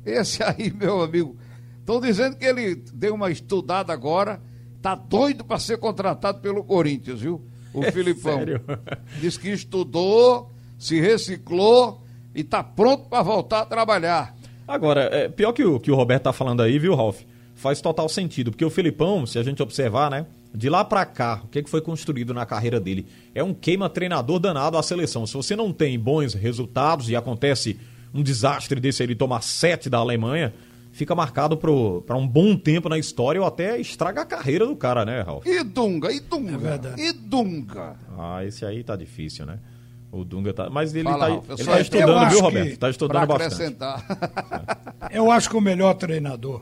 [0.04, 1.38] Esse aí, meu amigo,
[1.80, 4.41] estão dizendo que ele deu uma estudada agora,
[4.82, 7.41] tá doido para ser contratado pelo Corinthians, viu?
[7.73, 8.39] O É Filipão.
[8.39, 8.62] sério?
[9.21, 12.04] Diz que estudou, se reciclou
[12.36, 14.36] e tá pronto para voltar a trabalhar.
[14.67, 17.21] Agora, é, pior que o que o Roberto tá falando aí, viu, Ralf?
[17.56, 20.26] Faz total sentido, porque o Felipão, se a gente observar, né?
[20.54, 23.08] De lá pra cá, o que, que foi construído na carreira dele?
[23.34, 25.26] É um queima-treinador danado à seleção.
[25.26, 27.80] Se você não tem bons resultados e acontece
[28.13, 30.54] um desastre desse ele tomar sete da Alemanha,
[30.92, 35.04] fica marcado pra um bom tempo na história ou até estraga a carreira do cara,
[35.04, 35.44] né, Ralf?
[35.48, 37.96] E Dunga, e Dunga, É e Dunga.
[38.16, 39.58] Ah, esse aí tá difícil, né?
[40.12, 40.70] O Dunga tá.
[40.70, 42.72] Mas ele Fala, tá, Ralf, ele tá estudando, acho viu, que Roberto?
[42.74, 43.54] Tá Para estudando bastante.
[43.54, 45.08] acrescentar.
[45.12, 46.62] Eu acho que o melhor treinador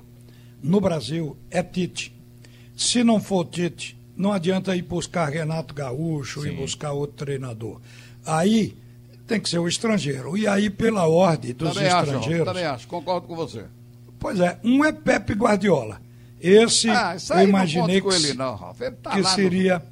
[0.63, 2.20] no Brasil é Tite.
[2.81, 7.79] Se não for Tite, não adianta ir buscar Renato Gaúcho e buscar outro treinador.
[8.25, 8.75] Aí
[9.27, 10.35] tem que ser o estrangeiro.
[10.35, 12.45] E aí, pela ordem dos também acho, estrangeiros.
[12.45, 13.65] também acho, concordo com você.
[14.19, 16.01] Pois é, um é Pepe Guardiola.
[16.39, 18.27] Esse Ah, eu imaginei que, ele.
[18.29, 19.83] Ele tá que lá no- seria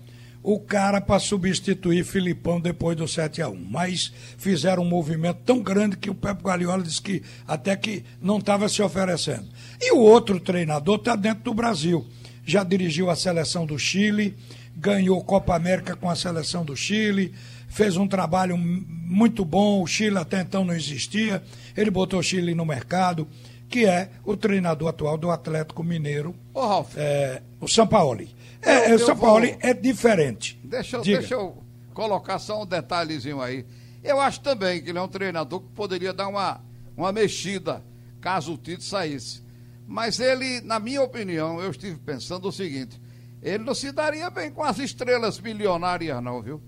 [0.41, 5.61] o cara para substituir Filipão depois do 7 a 1 Mas fizeram um movimento tão
[5.61, 9.45] grande que o Pepe Guardiola disse que até que não estava se oferecendo.
[9.79, 12.03] E o outro treinador está dentro do Brasil.
[12.49, 14.35] Já dirigiu a seleção do Chile,
[14.75, 17.31] ganhou Copa América com a seleção do Chile,
[17.67, 19.83] fez um trabalho muito bom.
[19.83, 21.43] O Chile até então não existia.
[21.77, 23.27] Ele botou o Chile no mercado,
[23.69, 28.33] que é o treinador atual do Atlético Mineiro, Ô, Ralf, é, o Sampaoli.
[28.63, 30.59] É, é, o Sampaoli vou- é diferente.
[30.63, 33.63] Deixa, eu- deixa eu colocar só um detalhezinho aí.
[34.03, 36.61] Eu acho também que ele é um treinador que poderia dar uma,
[36.97, 37.83] uma mexida
[38.19, 39.43] caso o Tite saísse.
[39.91, 43.01] Mas ele, na minha opinião, eu estive pensando o seguinte:
[43.41, 46.61] ele não se daria bem com as estrelas milionárias, não, viu?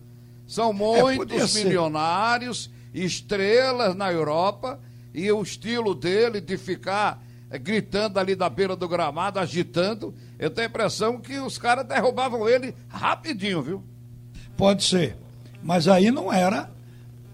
[0.47, 1.65] São podia muitos ser.
[1.65, 4.79] milionários, estrelas na Europa,
[5.13, 10.49] e o estilo dele de ficar eh, gritando ali da beira do gramado, agitando, eu
[10.49, 13.83] tenho a impressão que os caras derrubavam ele rapidinho, viu?
[14.57, 15.15] Pode ser.
[15.61, 16.71] Mas aí não era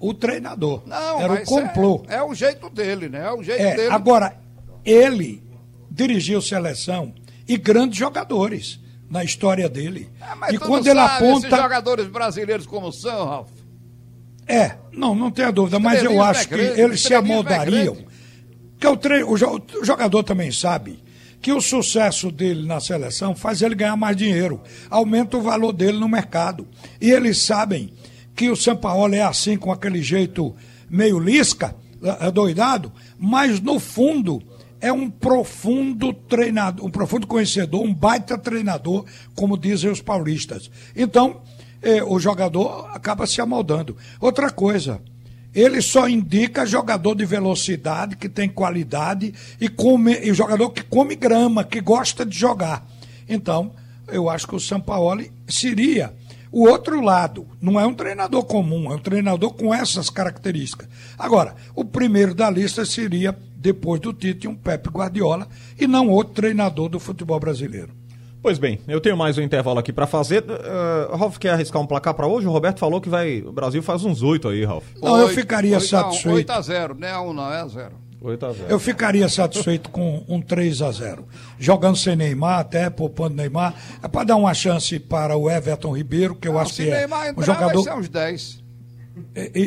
[0.02, 0.84] o treinador.
[0.86, 2.04] Não, era o mas complô.
[2.10, 3.26] É, é o jeito dele, né?
[3.26, 3.94] É o jeito É, dele.
[3.94, 4.38] agora,
[4.84, 5.47] ele
[5.90, 7.14] dirigiu seleção
[7.48, 10.10] e grandes jogadores na história dele.
[10.50, 11.58] É, e quando ele sabe Esses aponta.
[11.64, 13.50] jogadores brasileiros como são, Ralf.
[14.48, 17.98] É, não, não tenha dúvida, mas eu é acho que eles se é amoldariam.
[18.80, 19.24] que o, tre...
[19.24, 21.04] o jo- o jogador também sabe
[21.42, 26.00] que o sucesso dele na seleção faz ele ganhar mais dinheiro, aumenta o valor dele
[26.00, 26.68] no mercado.
[27.00, 27.94] E eles sabem
[28.36, 30.56] que o Sampaoli é assim, com aquele jeito
[30.90, 31.76] meio lisca,
[32.22, 34.42] é doidado, mas no fundo
[34.80, 40.70] é um profundo treinador, um profundo conhecedor, um baita treinador, como dizem os paulistas.
[40.96, 41.42] Então,
[41.82, 43.98] eh, o jogador acaba se amoldando.
[44.20, 45.02] Outra coisa,
[45.54, 51.16] ele só indica jogador de velocidade, que tem qualidade, e, come, e jogador que come
[51.16, 52.88] grama, que gosta de jogar.
[53.28, 53.72] Então,
[54.08, 56.14] eu acho que o Sampaoli seria
[56.58, 57.46] o outro lado.
[57.62, 60.90] Não é um treinador comum, é um treinador com essas características.
[61.16, 65.48] Agora, o primeiro da lista seria, depois do Tite, um Pepe Guardiola
[65.80, 67.94] e não outro treinador do futebol brasileiro.
[68.42, 70.44] Pois bem, eu tenho mais um intervalo aqui para fazer.
[70.44, 72.48] Uh, Ralf quer arriscar um placar para hoje?
[72.48, 73.42] O Roberto falou que vai.
[73.42, 74.86] O Brasil faz uns oito aí, Ralf.
[75.00, 76.36] Não, eu ficaria 8, satisfeito.
[76.38, 77.92] 8 a 0, não é 1 não, é 0.
[78.30, 78.66] 8 a 0.
[78.70, 81.28] Eu ficaria satisfeito com um 3 a 0.
[81.60, 86.36] Jogando sem Neymar, até poupando Neymar, é para dar uma chance para o Everton Ribeiro,
[86.36, 88.64] que eu não, acho que é entrar, um jogador vai ser uns 10.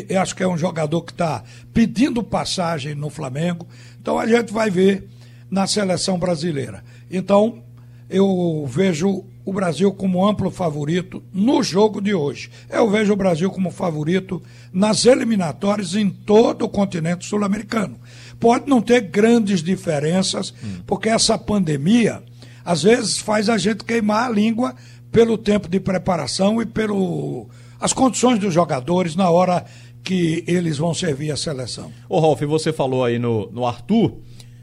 [0.09, 1.43] Eu acho que é um jogador que está
[1.73, 3.67] pedindo passagem no Flamengo.
[4.01, 5.09] Então a gente vai ver
[5.51, 6.85] na seleção brasileira.
[7.11, 7.63] Então,
[8.09, 12.51] eu vejo o Brasil como amplo favorito no jogo de hoje.
[12.69, 14.43] Eu vejo o Brasil como favorito
[14.73, 17.99] nas eliminatórias em todo o continente sul-americano.
[18.41, 20.81] Pode não ter grandes diferenças, hum.
[20.87, 22.23] porque essa pandemia
[22.65, 24.75] às vezes faz a gente queimar a língua
[25.13, 27.49] pelo tempo de preparação e pelo
[27.79, 29.65] as condições dos jogadores na hora
[30.03, 31.93] que eles vão servir a seleção.
[32.09, 34.19] Ô Ralf, você falou aí no, no Arthur,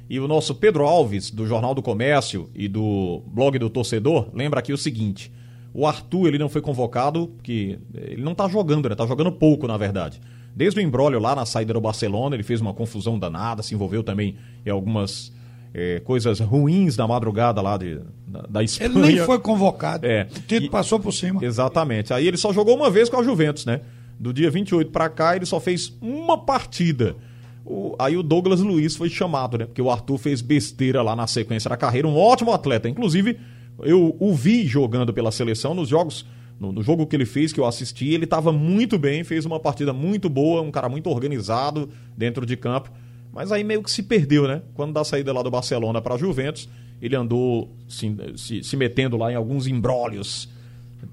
[0.10, 4.60] e o nosso Pedro Alves, do Jornal do Comércio e do blog do Torcedor, lembra
[4.60, 5.32] aqui o seguinte:
[5.74, 8.96] o Arthur ele não foi convocado, porque ele não tá jogando, né?
[8.96, 10.22] Tá jogando pouco, na verdade.
[10.58, 14.02] Desde o embrólio lá na saída do Barcelona, ele fez uma confusão danada, se envolveu
[14.02, 15.32] também em algumas
[15.72, 18.90] é, coisas ruins na madrugada lá de, da, da Espanha.
[19.06, 20.08] Ele nem foi convocado.
[20.08, 20.24] É.
[20.24, 21.46] O Tito e, passou por cima.
[21.46, 22.12] Exatamente.
[22.12, 23.82] Aí ele só jogou uma vez com a Juventus, né?
[24.20, 27.16] Do dia 28 para cá, ele só fez uma partida.
[27.64, 29.66] O, aí o Douglas Luiz foi chamado, né?
[29.68, 32.90] Porque o Arthur fez besteira lá na sequência da carreira, um ótimo atleta.
[32.90, 33.38] Inclusive,
[33.84, 36.26] eu o vi jogando pela seleção nos jogos.
[36.60, 39.60] No, no jogo que ele fez, que eu assisti, ele estava muito bem, fez uma
[39.60, 42.92] partida muito boa, um cara muito organizado dentro de campo.
[43.32, 44.64] Mas aí meio que se perdeu, né?
[44.74, 46.68] Quando da saída lá do Barcelona para a Juventus,
[47.02, 50.50] ele andou se, se, se, metendo lá em alguns embrólios,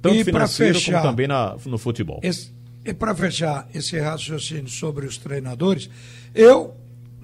[0.00, 2.20] tanto e financeiro fechar, como também na, no futebol.
[2.22, 2.50] Esse,
[2.84, 5.90] e para fechar esse raciocínio sobre os treinadores,
[6.34, 6.74] eu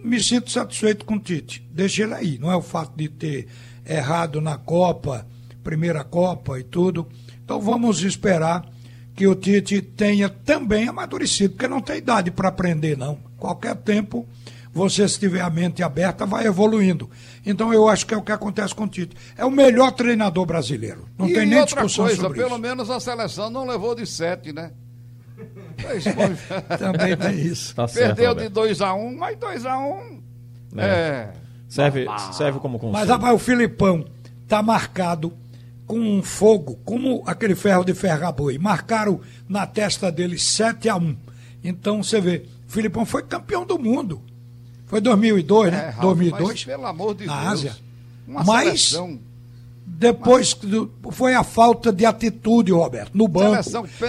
[0.02, 1.66] me sinto satisfeito com o Tite.
[1.70, 2.38] Deixa ele aí.
[2.38, 3.46] Não é o fato de ter
[3.86, 5.26] errado na Copa,
[5.62, 7.06] primeira Copa e tudo.
[7.50, 8.64] Então vamos esperar
[9.12, 13.18] que o Tite tenha também amadurecido, porque não tem idade para aprender, não.
[13.36, 14.24] Qualquer tempo,
[14.72, 17.10] você, se tiver a mente aberta, vai evoluindo.
[17.44, 19.16] Então eu acho que é o que acontece com o Tite.
[19.36, 21.08] É o melhor treinador brasileiro.
[21.18, 22.60] Não e tem nem outra discussão coisa, sobre pelo isso.
[22.60, 24.70] menos a seleção não levou de sete, né?
[26.78, 27.74] Também tem isso.
[27.74, 30.22] Tá certo, Perdeu de 2x1, um, mas 2x1 um,
[30.78, 30.86] é.
[30.86, 31.32] é.
[31.68, 32.92] Serve, serve como conselho.
[32.92, 34.04] Mas rapaz, o Filipão
[34.46, 35.36] tá marcado
[35.90, 38.56] com um fogo, como aquele ferro de ferraboi.
[38.58, 41.16] Marcaram na testa dele 7 a 1
[41.64, 44.22] Então você vê, o Filipão foi campeão do mundo.
[44.86, 45.76] Foi 2002, né?
[45.76, 45.88] é, né?
[45.88, 46.48] Ralf, 2002.
[46.48, 47.52] Mas, pelo amor de na Deus.
[47.52, 47.76] Ásia.
[48.28, 49.18] Uma mas seleção
[49.84, 50.56] depois
[51.10, 53.60] foi a falta de atitude, Roberto, no banco.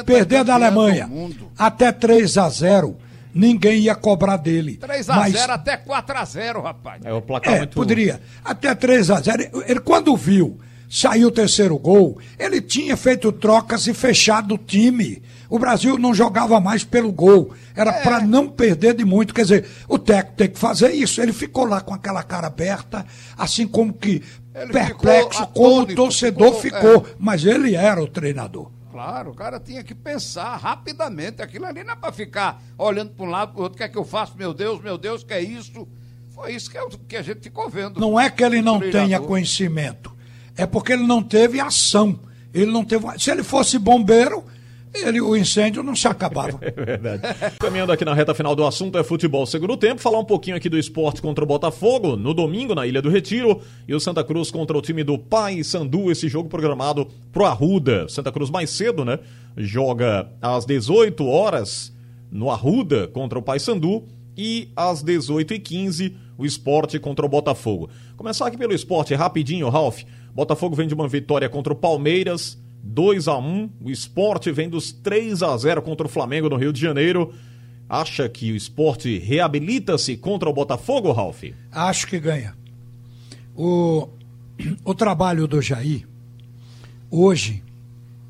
[0.06, 1.10] Perder da Alemanha
[1.58, 2.96] até 3 a 0
[3.34, 4.78] ninguém ia cobrar dele.
[4.78, 5.34] 3 a mas...
[5.34, 7.02] 0 até 4 a 0 rapaz.
[7.04, 7.74] É o placar é, muito...
[7.74, 8.22] poderia.
[8.46, 10.60] Até 3 a 0 Ele, quando viu
[10.92, 15.24] saiu o terceiro gol, ele tinha feito trocas e fechado o time.
[15.50, 17.54] O Brasil não jogava mais pelo gol.
[17.74, 18.04] Era é.
[18.04, 19.34] para não perder de muito.
[19.34, 21.22] Quer dizer, o técnico tem que fazer isso.
[21.22, 23.06] Ele ficou lá com aquela cara aberta,
[23.38, 24.22] assim como que
[24.54, 27.16] ele perplexo como o torcedor ficou, ficou é.
[27.18, 28.70] mas ele era o treinador.
[28.92, 31.42] Claro, o cara tinha que pensar rapidamente.
[31.42, 33.76] Aquilo ali não é para ficar olhando para um lado para o outro.
[33.76, 34.38] O que é que eu faço?
[34.38, 35.88] Meu Deus, meu Deus, que é isso?
[36.32, 38.00] Foi isso que, é que a gente ficou vendo.
[38.00, 40.16] Não é que ele não tenha conhecimento,
[40.62, 42.20] é porque ele não teve ação.
[42.54, 43.06] Ele não teve.
[43.18, 44.44] Se ele fosse bombeiro,
[44.94, 46.60] ele, o incêndio não se acabava.
[46.62, 47.22] É verdade.
[47.60, 50.70] Caminhando aqui na reta final do assunto é futebol segundo tempo, falar um pouquinho aqui
[50.70, 54.52] do esporte contra o Botafogo, no domingo na Ilha do Retiro, e o Santa Cruz
[54.52, 58.08] contra o time do Pai Sandu, esse jogo programado pro Arruda.
[58.08, 59.20] Santa Cruz mais cedo, né?
[59.58, 61.94] Joga às 18 horas
[62.32, 64.04] no Arruda contra o Pai Sandu
[64.38, 67.90] e às 18h15 o esporte contra o Botafogo.
[68.18, 70.04] Começar aqui pelo esporte rapidinho, Ralf.
[70.34, 74.92] Botafogo vem de uma vitória contra o Palmeiras 2 a 1 O esporte vem dos
[74.92, 77.34] 3 a 0 contra o Flamengo no Rio de Janeiro.
[77.88, 81.44] Acha que o esporte reabilita-se contra o Botafogo, Ralf?
[81.72, 82.56] Acho que ganha.
[83.56, 84.08] O,
[84.86, 86.08] o trabalho do Jair,
[87.10, 87.62] hoje,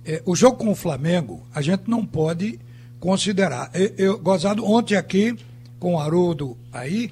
[0.04, 2.60] é, o jogo com o Flamengo, a gente não pode
[3.00, 3.70] considerar.
[3.74, 5.36] Eu, eu gozado ontem aqui
[5.80, 7.12] com o Haroldo aí,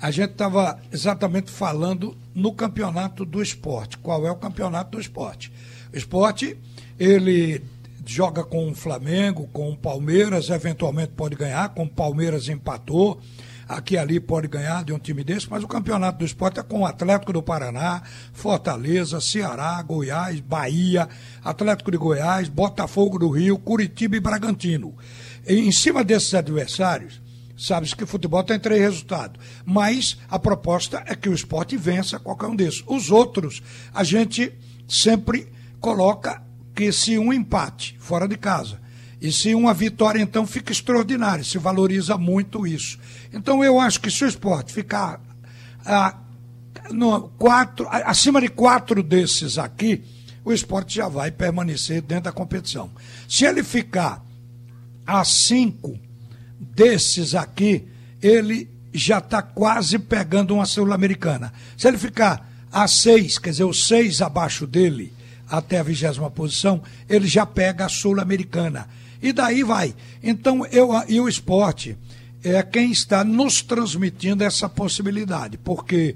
[0.00, 3.98] a gente estava exatamente falando no campeonato do esporte.
[3.98, 5.52] Qual é o campeonato do esporte?
[5.92, 6.56] O esporte
[6.98, 7.62] ele
[8.06, 13.20] joga com o Flamengo, com o Palmeiras, eventualmente pode ganhar, com o Palmeiras empatou.
[13.68, 16.62] aqui e ali pode ganhar de um time desse, mas o campeonato do esporte é
[16.62, 21.06] com o Atlético do Paraná, Fortaleza, Ceará, Goiás, Bahia,
[21.44, 24.94] Atlético de Goiás, Botafogo do Rio, Curitiba e Bragantino.
[25.46, 27.20] E, em cima desses adversários,
[27.58, 32.46] sabe-se que futebol tem três resultados, mas a proposta é que o esporte vença qualquer
[32.46, 32.84] um desses.
[32.86, 33.60] Os outros,
[33.92, 34.52] a gente
[34.86, 35.48] sempre
[35.80, 36.42] coloca
[36.74, 38.80] que se um empate fora de casa
[39.20, 42.98] e se uma vitória, então, fica extraordinário, se valoriza muito isso.
[43.32, 45.20] Então, eu acho que se o esporte ficar
[45.84, 46.16] ah,
[46.90, 50.04] no, quatro, acima de quatro desses aqui,
[50.44, 52.90] o esporte já vai permanecer dentro da competição.
[53.28, 54.24] Se ele ficar
[55.04, 55.98] a cinco
[56.58, 57.86] desses aqui,
[58.22, 61.52] ele já está quase pegando uma Sul-Americana.
[61.76, 65.12] Se ele ficar a seis, quer dizer, os seis abaixo dele,
[65.48, 68.88] até a vigésima posição, ele já pega a Sul-Americana.
[69.22, 69.94] E daí vai.
[70.22, 71.96] Então, eu, e o esporte
[72.42, 76.14] é quem está nos transmitindo essa possibilidade, porque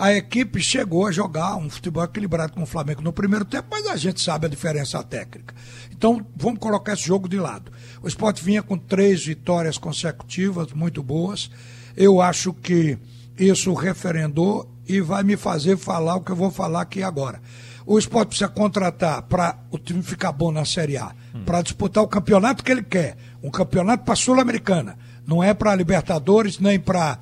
[0.00, 3.86] a equipe chegou a jogar um futebol equilibrado com o Flamengo no primeiro tempo, mas
[3.86, 5.54] a gente sabe a diferença técnica.
[5.92, 7.70] Então, vamos colocar esse jogo de lado.
[8.02, 11.50] O esporte vinha com três vitórias consecutivas, muito boas.
[11.94, 12.96] Eu acho que
[13.38, 17.38] isso referendou e vai me fazer falar o que eu vou falar aqui agora.
[17.84, 21.44] O esporte precisa contratar para o time ficar bom na Série A, hum.
[21.44, 24.96] para disputar o campeonato que ele quer, um campeonato para a Sul-Americana.
[25.26, 27.18] Não é para Libertadores nem para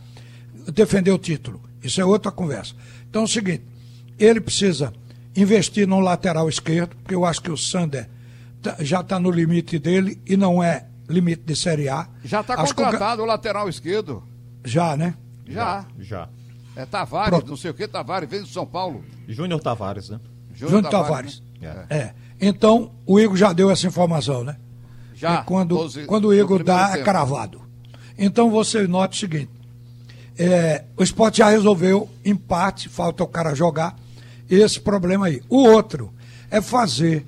[0.73, 1.68] defender o título.
[1.83, 2.75] Isso é outra conversa.
[3.09, 3.65] Então é o seguinte:
[4.19, 4.93] ele precisa
[5.37, 8.09] investir no lateral esquerdo, porque eu acho que o Sander
[8.61, 12.09] tá, já está no limite dele e não é limite de Série A.
[12.25, 13.25] Já está contratado o...
[13.25, 14.23] o lateral esquerdo.
[14.65, 15.15] Já, né?
[15.47, 15.87] Já.
[15.99, 16.29] Já.
[16.77, 17.49] É Tavares, Pronto.
[17.49, 19.05] não sei o que, Tavares, vem do São Paulo.
[19.27, 20.21] Júnior Tavares, né?
[20.55, 21.41] Júnior Tavares.
[21.41, 21.43] Tavares.
[21.61, 21.87] Né?
[21.91, 21.97] É.
[21.97, 22.15] é.
[22.41, 24.57] Então, o Igor já deu essa informação, né?
[25.15, 25.41] Já.
[25.41, 26.99] E quando, 12, quando o Igor dá, é tempo.
[26.99, 27.63] é cravado.
[28.17, 29.51] Então, você note o seguinte:
[30.39, 33.97] é, o esporte já resolveu, em parte, falta o cara jogar,
[34.49, 35.43] esse problema aí.
[35.49, 36.13] O outro
[36.51, 37.27] é fazer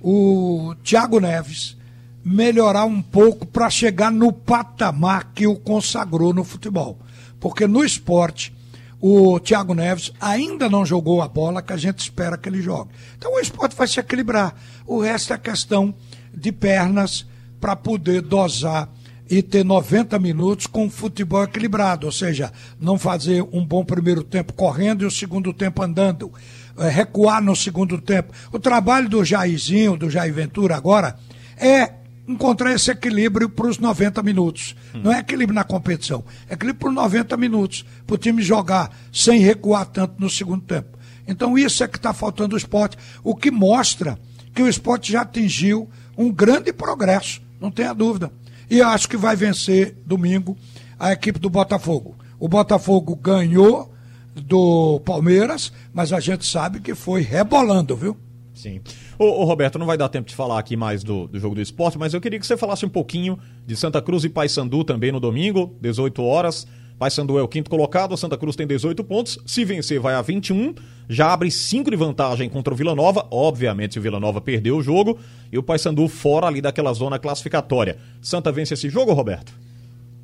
[0.00, 1.76] o Thiago Neves
[2.22, 6.98] melhorar um pouco para chegar no patamar que o consagrou no futebol.
[7.40, 8.54] Porque no esporte
[9.00, 12.90] o Thiago Neves ainda não jogou a bola que a gente espera que ele jogue.
[13.16, 14.54] Então o esporte vai se equilibrar.
[14.86, 15.94] O resto é questão
[16.34, 17.26] de pernas
[17.58, 18.88] para poder dosar
[19.30, 24.52] e ter 90 minutos com futebol equilibrado, ou seja, não fazer um bom primeiro tempo
[24.52, 26.32] correndo e o segundo tempo andando,
[26.76, 28.32] é, recuar no segundo tempo.
[28.50, 31.16] O trabalho do Jairzinho, do Jair Ventura agora,
[31.56, 31.92] é
[32.26, 34.74] encontrar esse equilíbrio para os 90 minutos.
[34.92, 35.02] Hum.
[35.04, 38.90] Não é equilíbrio na competição, é equilíbrio para os 90 minutos, para o time jogar
[39.12, 40.98] sem recuar tanto no segundo tempo.
[41.26, 44.18] Então isso é que está faltando o esporte, o que mostra
[44.52, 45.88] que o esporte já atingiu
[46.18, 48.32] um grande progresso, não tenha dúvida.
[48.70, 50.56] E acho que vai vencer domingo
[50.98, 52.14] a equipe do Botafogo.
[52.38, 53.92] O Botafogo ganhou
[54.34, 58.16] do Palmeiras, mas a gente sabe que foi rebolando, viu?
[58.54, 58.80] Sim.
[59.18, 61.60] Ô, ô, Roberto, não vai dar tempo de falar aqui mais do, do jogo do
[61.60, 65.10] esporte, mas eu queria que você falasse um pouquinho de Santa Cruz e Paysandu também
[65.10, 66.66] no domingo, 18 horas.
[66.98, 69.38] Paysandu é o quinto colocado, Santa Cruz tem 18 pontos.
[69.46, 70.74] Se vencer, vai a 21.
[71.08, 73.26] Já abre 5 de vantagem contra o Vila Nova.
[73.30, 75.18] Obviamente, o Vila Nova perdeu o jogo.
[75.52, 77.98] E o Paysandu fora ali daquela zona classificatória.
[78.22, 79.52] Santa vence esse jogo, Roberto?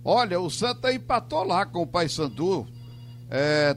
[0.04, 2.66] Olha, o Santa empatou lá com o Paysandu.
[3.28, 3.76] É,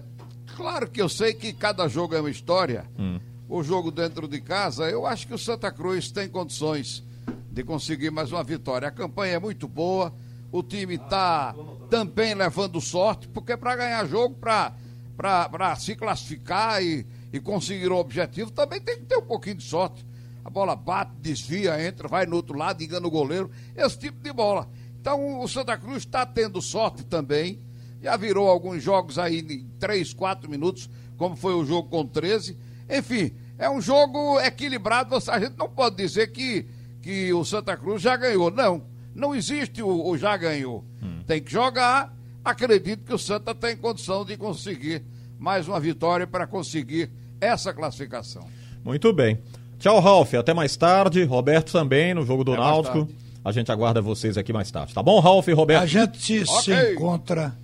[0.55, 2.85] claro que eu sei que cada jogo é uma história.
[2.97, 7.03] Hum o jogo dentro de casa, eu acho que o Santa Cruz tem condições
[7.51, 8.87] de conseguir mais uma vitória.
[8.87, 10.13] A campanha é muito boa,
[10.51, 11.55] o time está
[11.89, 18.51] também levando sorte, porque para ganhar jogo, para se classificar e, e conseguir o objetivo,
[18.51, 20.05] também tem que ter um pouquinho de sorte.
[20.49, 24.33] A bola bate, desvia, entra, vai no outro lado, engana o goleiro, esse tipo de
[24.33, 24.67] bola.
[24.99, 27.59] Então o Santa Cruz está tendo sorte também.
[28.01, 32.57] Já virou alguns jogos aí em 3, 4 minutos, como foi o jogo com 13
[32.89, 35.15] enfim, é um jogo equilibrado.
[35.15, 36.65] A gente não pode dizer que,
[37.01, 38.49] que o Santa Cruz já ganhou.
[38.49, 38.83] Não,
[39.13, 40.83] não existe o, o já ganhou.
[41.01, 41.21] Hum.
[41.27, 42.11] Tem que jogar.
[42.43, 45.03] Acredito que o Santa tem condição de conseguir
[45.37, 48.47] mais uma vitória para conseguir essa classificação.
[48.83, 49.37] Muito bem.
[49.79, 50.33] Tchau, Ralf.
[50.33, 51.23] Até mais tarde.
[51.23, 53.07] Roberto também no jogo do Até Náutico.
[53.43, 54.93] A gente aguarda vocês aqui mais tarde.
[54.93, 55.83] Tá bom, Ralf e Roberto?
[55.83, 56.45] A gente okay.
[56.45, 57.55] se encontra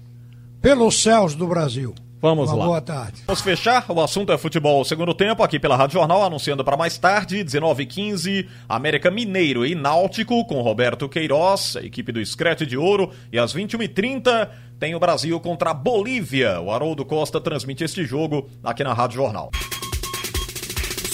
[0.61, 1.93] pelos céus do Brasil.
[2.21, 2.65] Vamos Uma lá.
[2.65, 3.21] Boa tarde.
[3.27, 3.85] Vamos fechar.
[3.89, 8.47] O assunto é futebol segundo tempo aqui pela Rádio Jornal, anunciando para mais tarde, 19h15,
[8.67, 13.11] América Mineiro e Náutico com Roberto Queiroz, a equipe do Screte de Ouro.
[13.31, 16.59] E às 21h30 tem o Brasil contra a Bolívia.
[16.61, 19.51] O Haroldo Costa transmite este jogo aqui na Rádio Jornal.